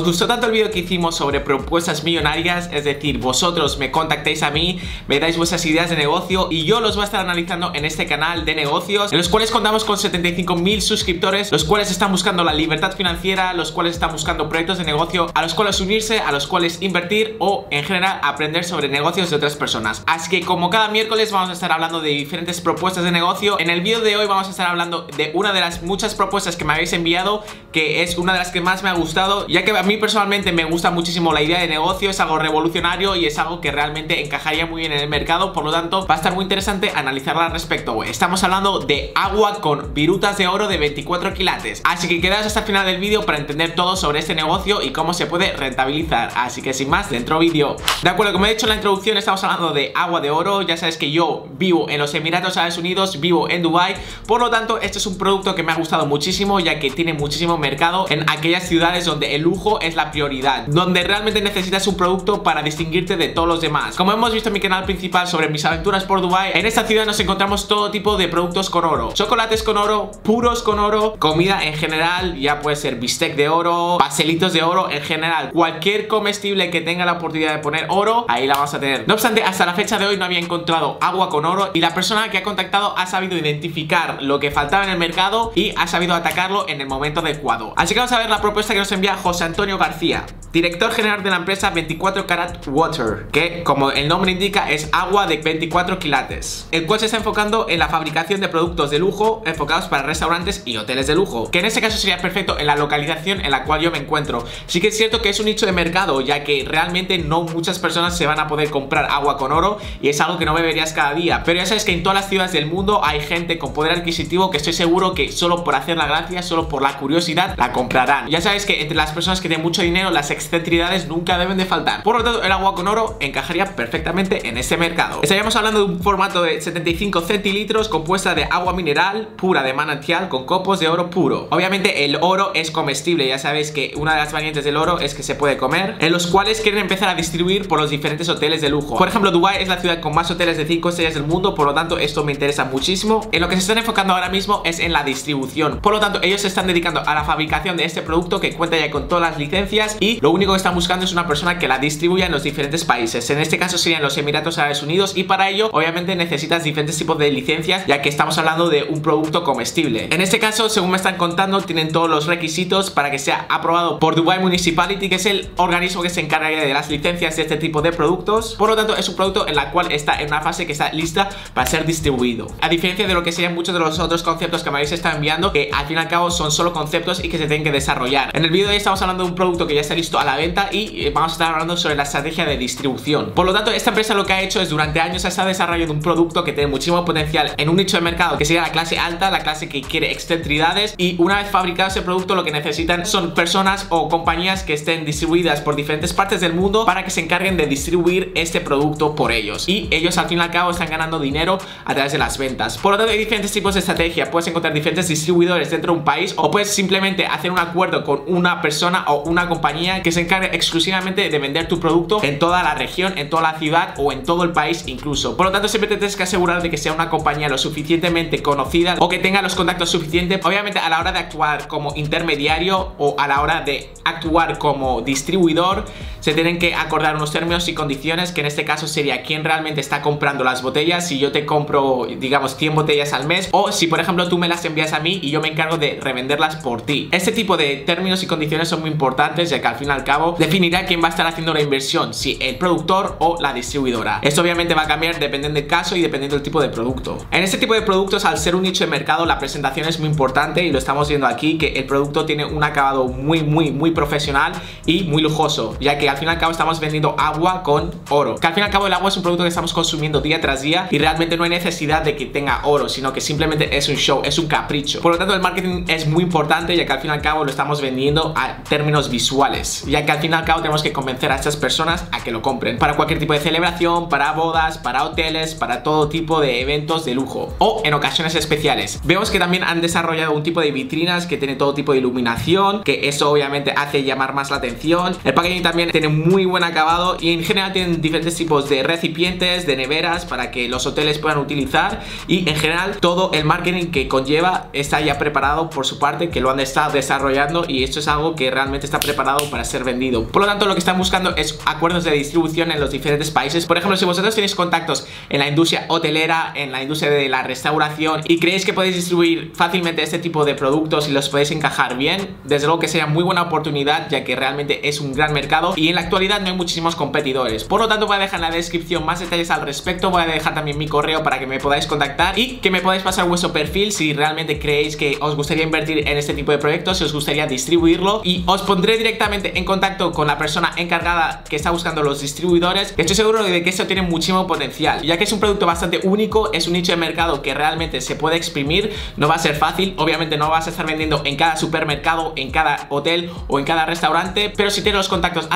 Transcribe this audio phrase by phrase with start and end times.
[0.00, 4.42] Os gustó tanto el vídeo que hicimos sobre propuestas millonarias, es decir, vosotros me contactéis
[4.42, 7.72] a mí, me dais vuestras ideas de negocio y yo los voy a estar analizando
[7.74, 12.12] en este canal de negocios, en los cuales contamos con 75.000 suscriptores, los cuales están
[12.12, 16.20] buscando la libertad financiera, los cuales están buscando proyectos de negocio, a los cuales unirse,
[16.20, 20.02] a los cuales invertir o en general aprender sobre negocios de otras personas.
[20.06, 23.68] Así que como cada miércoles vamos a estar hablando de diferentes propuestas de negocio, en
[23.68, 26.64] el vídeo de hoy vamos a estar hablando de una de las muchas propuestas que
[26.64, 29.76] me habéis enviado, que es una de las que más me ha gustado, ya que
[29.76, 33.38] a mí personalmente me gusta muchísimo la idea de negocio, es algo revolucionario y es
[33.38, 36.34] algo que realmente encajaría muy bien en el mercado, por lo tanto va a estar
[36.34, 38.02] muy interesante analizarla al respecto.
[38.04, 42.60] Estamos hablando de agua con virutas de oro de 24 quilates, así que quedaos hasta
[42.60, 46.30] el final del vídeo para entender todo sobre este negocio y cómo se puede rentabilizar,
[46.36, 47.76] así que sin más, dentro vídeo.
[48.02, 50.76] De acuerdo, como he dicho en la introducción, estamos hablando de agua de oro, ya
[50.76, 53.94] sabes que yo vivo en los Emiratos Árabes Unidos, vivo en Dubai,
[54.26, 57.14] por lo tanto este es un producto que me ha gustado muchísimo ya que tiene
[57.14, 61.96] muchísimo mercado en aquellas ciudades donde el lujo es la prioridad, donde realmente necesitas un
[61.96, 63.96] producto para distinguirte de todos los demás.
[63.96, 67.06] Como hemos visto en mi canal principal sobre mis aventuras por Dubai, en esta ciudad
[67.06, 71.64] nos encontramos todo tipo de productos con oro, chocolates con oro, puros con oro, comida
[71.64, 76.70] en general, ya puede ser bistec de oro, paselitos de oro, en general, cualquier comestible
[76.70, 79.06] que tenga la oportunidad de poner oro, ahí la vamos a tener.
[79.06, 81.94] No obstante, hasta la fecha de hoy no había encontrado agua con oro y la
[81.94, 85.86] persona que ha contactado ha sabido identificar lo que faltaba en el mercado y ha
[85.86, 87.72] sabido atacarlo en el momento adecuado.
[87.76, 91.22] Así que vamos a ver la propuesta que nos envía José Antonio García, director general
[91.22, 95.98] de la empresa 24 Karat Water, que como el nombre indica es agua de 24
[95.98, 100.02] quilates, el cual se está enfocando en la fabricación de productos de lujo enfocados para
[100.02, 103.50] restaurantes y hoteles de lujo, que en este caso sería perfecto en la localización en
[103.52, 104.44] la cual yo me encuentro.
[104.66, 107.78] Sí que es cierto que es un nicho de mercado, ya que realmente no muchas
[107.78, 110.92] personas se van a poder comprar agua con oro y es algo que no beberías
[110.92, 113.72] cada día, pero ya sabes que en todas las ciudades del mundo hay gente con
[113.72, 117.54] poder adquisitivo que estoy seguro que solo por hacer la gracia, solo por la curiosidad,
[117.56, 118.28] la comprarán.
[118.28, 121.64] Ya sabes que entre las personas que tienen mucho dinero, las excentricidades nunca deben de
[121.64, 122.02] faltar.
[122.02, 125.20] Por lo tanto, el agua con oro encajaría perfectamente en este mercado.
[125.22, 130.28] Estaríamos hablando de un formato de 75 centilitros compuesta de agua mineral pura de manantial
[130.28, 131.48] con copos de oro puro.
[131.50, 135.14] Obviamente el oro es comestible, ya sabéis que una de las variantes del oro es
[135.14, 138.60] que se puede comer, en los cuales quieren empezar a distribuir por los diferentes hoteles
[138.60, 138.96] de lujo.
[138.96, 141.66] Por ejemplo, Dubai es la ciudad con más hoteles de 5 estrellas del mundo, por
[141.66, 143.28] lo tanto esto me interesa muchísimo.
[143.32, 145.80] En lo que se están enfocando ahora mismo es en la distribución.
[145.80, 148.78] Por lo tanto, ellos se están dedicando a la fabricación de este producto que cuenta
[148.78, 151.66] ya con todas las licencias y lo único que están buscando es una persona que
[151.66, 153.28] la distribuya en los diferentes países.
[153.30, 157.18] En este caso serían los Emiratos Árabes Unidos y para ello obviamente necesitas diferentes tipos
[157.18, 160.08] de licencias ya que estamos hablando de un producto comestible.
[160.10, 163.98] En este caso, según me están contando, tienen todos los requisitos para que sea aprobado
[163.98, 167.56] por Dubai Municipality, que es el organismo que se encargaría de las licencias de este
[167.56, 168.54] tipo de productos.
[168.54, 170.92] Por lo tanto, es un producto en la cual está en una fase que está
[170.92, 172.46] lista para ser distribuido.
[172.60, 175.16] A diferencia de lo que serían muchos de los otros conceptos que me habéis estado
[175.16, 177.72] enviando, que al fin y al cabo son solo conceptos y que se tienen que
[177.72, 178.30] desarrollar.
[178.34, 180.24] En el vídeo de hoy estamos hablando de un producto que ya está listo a
[180.24, 183.32] la venta y eh, vamos a estar hablando sobre la estrategia de distribución.
[183.34, 185.94] Por lo tanto, esta empresa lo que ha hecho es durante años ha estado desarrollando
[185.94, 188.98] un producto que tiene muchísimo potencial en un nicho de mercado que sería la clase
[188.98, 193.06] alta, la clase que quiere excentricidades y una vez fabricado ese producto lo que necesitan
[193.06, 197.20] son personas o compañías que estén distribuidas por diferentes partes del mundo para que se
[197.20, 199.68] encarguen de distribuir este producto por ellos.
[199.68, 202.78] Y ellos al fin y al cabo están ganando dinero a través de las ventas.
[202.78, 204.30] Por lo tanto, hay diferentes tipos de estrategia.
[204.30, 208.22] Puedes encontrar diferentes distribuidores dentro de un país o puedes simplemente hacer un acuerdo con
[208.26, 212.62] una persona o una compañía que se encargue exclusivamente de vender tu producto en toda
[212.62, 215.36] la región, en toda la ciudad o en todo el país incluso.
[215.36, 218.42] Por lo tanto, siempre te tienes que asegurar de que sea una compañía lo suficientemente
[218.42, 222.92] conocida o que tenga los contactos suficientes, obviamente a la hora de actuar como intermediario
[222.98, 225.84] o a la hora de actuar como distribuidor,
[226.20, 229.80] se tienen que acordar unos términos y condiciones que en este caso sería quién realmente
[229.80, 233.86] está comprando las botellas, si yo te compro, digamos, 100 botellas al mes o si
[233.86, 236.82] por ejemplo tú me las envías a mí y yo me encargo de revenderlas por
[236.82, 237.08] ti.
[237.12, 240.04] Este tipo de términos y condiciones son muy importantes ya que al fin y al
[240.04, 244.20] cabo definirá quién va a estar haciendo la inversión, si el productor o la distribuidora.
[244.22, 247.18] Esto obviamente va a cambiar dependiendo del caso y dependiendo del tipo de producto.
[247.30, 250.08] En este tipo de productos, al ser un nicho de mercado, la presentación es muy
[250.08, 253.92] importante y lo estamos viendo aquí, que el producto tiene un acabado muy, muy, muy
[253.92, 254.52] profesional
[254.86, 258.36] y muy lujoso, ya que al fin y al cabo estamos vendiendo agua con oro.
[258.36, 260.40] Que al fin y al cabo el agua es un producto que estamos consumiendo día
[260.40, 263.88] tras día y realmente no hay necesidad de que tenga oro, sino que simplemente es
[263.88, 265.00] un show, es un capricho.
[265.00, 267.44] Por lo tanto, el marketing es muy importante, ya que al fin y al cabo
[267.44, 270.92] lo estamos vendiendo a términos visuales, ya que al fin y al cabo tenemos que
[270.92, 274.78] convencer a estas personas a que lo compren para cualquier tipo de celebración, para bodas,
[274.78, 279.00] para hoteles, para todo tipo de eventos de lujo o en ocasiones especiales.
[279.04, 282.82] Vemos que también han desarrollado un tipo de vitrinas que tiene todo tipo de iluminación,
[282.82, 285.16] que eso obviamente hace llamar más la atención.
[285.24, 289.66] El packaging también tiene muy buen acabado y en general tienen diferentes tipos de recipientes,
[289.66, 294.08] de neveras para que los hoteles puedan utilizar y en general todo el marketing que
[294.08, 298.08] conlleva está ya preparado por su parte, que lo han estado desarrollando y esto es
[298.08, 300.24] algo que realmente está preparado para ser vendido.
[300.24, 303.66] Por lo tanto, lo que están buscando es acuerdos de distribución en los diferentes países.
[303.66, 307.42] Por ejemplo, si vosotros tenéis contactos en la industria hotelera, en la industria de la
[307.42, 311.98] restauración y creéis que podéis distribuir fácilmente este tipo de productos y los podéis encajar
[311.98, 315.74] bien, desde luego que sería muy buena oportunidad ya que realmente es un gran mercado
[315.76, 317.64] y en la actualidad no hay muchísimos competidores.
[317.64, 320.26] Por lo tanto, voy a dejar en la descripción más detalles al respecto, voy a
[320.26, 323.52] dejar también mi correo para que me podáis contactar y que me podáis pasar vuestro
[323.52, 327.12] perfil si realmente creéis que os gustaría invertir en este tipo de proyectos, si os
[327.12, 332.02] gustaría distribuirlo y os pondré directamente en contacto con la persona encargada que está buscando
[332.02, 332.94] los distribuidores.
[332.96, 336.52] Estoy seguro de que esto tiene muchísimo potencial, ya que es un producto bastante único,
[336.52, 339.94] es un nicho de mercado que realmente se puede exprimir, no va a ser fácil,
[339.96, 343.86] obviamente no vas a estar vendiendo en cada supermercado, en cada hotel o en cada
[343.86, 345.46] restaurante, pero si tienes los contactos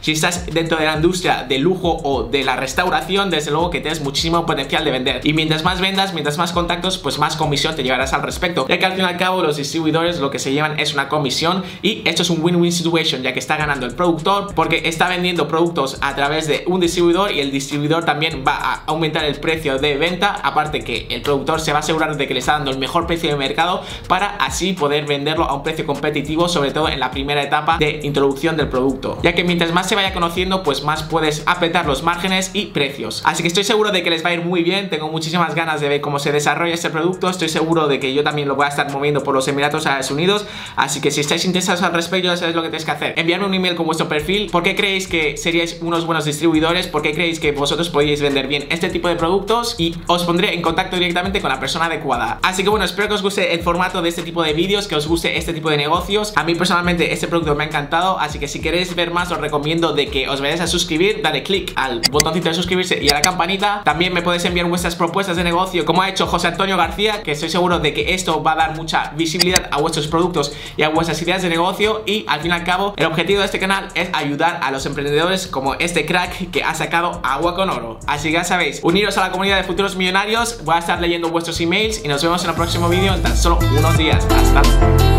[0.00, 3.80] si estás dentro de la industria de lujo o de la restauración, desde luego que
[3.80, 5.20] tienes muchísimo potencial de vender.
[5.24, 8.78] Y mientras más vendas, mientras más contactos, pues más comisión te llevarás al respecto, ya
[8.78, 11.64] que al fin y al cabo los distribuidores lo que se llevan es una comisión
[11.82, 15.48] y esto es un win-win situation, ya que está ganando el productor porque está vendiendo
[15.48, 19.78] productos a través de un distribuidor y el distribuidor también va a aumentar el precio
[19.78, 22.70] de venta, aparte que el productor se va a asegurar de que le está dando
[22.70, 26.88] el mejor precio de mercado para así poder venderlo a un precio competitivo, sobre todo
[26.88, 30.62] en la primera etapa de introducción del producto, ya que mientras más se vaya conociendo,
[30.62, 33.22] pues más puedes apretar los márgenes y precios.
[33.24, 35.80] Así que estoy seguro de que les va a ir muy bien, tengo muchísimas ganas
[35.80, 38.66] de ver cómo se desarrolla este producto, estoy seguro de que yo también lo voy
[38.66, 40.46] a estar moviendo por los Emiratos Árabes Unidos,
[40.76, 43.14] así que si estáis interesados al respecto ya sabéis lo que tenéis que hacer.
[43.16, 46.86] Enviarme un email con vuestro perfil, ¿por qué creéis que seríais unos buenos distribuidores?
[46.86, 49.76] ¿Por qué creéis que vosotros podéis vender bien este tipo de productos?
[49.78, 52.38] Y os pondré en contacto directamente con la persona adecuada.
[52.42, 54.96] Así que bueno, espero que os guste el formato de este tipo de vídeos, que
[54.96, 56.32] os guste este tipo de negocios.
[56.36, 59.40] A mí personalmente este producto me ha encantado, así que si queréis ver más os
[59.40, 63.14] recomiendo de que os vayáis a suscribir, dale click al botoncito de suscribirse y a
[63.14, 63.82] la campanita.
[63.84, 67.32] También me podéis enviar vuestras propuestas de negocio, como ha hecho José Antonio García, que
[67.32, 70.88] estoy seguro de que esto va a dar mucha visibilidad a vuestros productos y a
[70.88, 72.02] vuestras ideas de negocio.
[72.06, 74.86] Y al fin y al cabo, el objetivo de este canal es ayudar a los
[74.86, 77.98] emprendedores como este crack que ha sacado agua con oro.
[78.06, 80.64] Así que ya sabéis, uniros a la comunidad de futuros millonarios.
[80.64, 83.36] Voy a estar leyendo vuestros emails y nos vemos en el próximo vídeo en tan
[83.36, 84.26] solo unos días.
[84.30, 85.15] Hasta